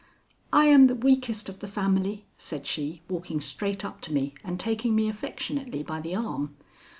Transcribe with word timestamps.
"I 0.51 0.65
am 0.65 0.87
the 0.87 0.95
weakest 0.95 1.47
of 1.47 1.59
the 1.59 1.67
family," 1.67 2.25
said 2.35 2.65
she, 2.65 3.03
walking 3.07 3.39
straight 3.39 3.85
up 3.85 4.01
to 4.01 4.11
me 4.11 4.33
and 4.43 4.59
taking 4.59 4.95
me 4.95 5.07
affectionately 5.07 5.83
by 5.83 6.01
the 6.01 6.15
arm. 6.15 6.55